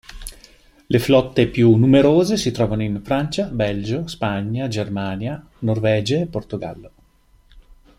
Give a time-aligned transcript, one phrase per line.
[0.89, 6.91] Le flotte più numerose si trovano in Francia, Belgio, Spagna, Germania, Norvegia e Portogallo.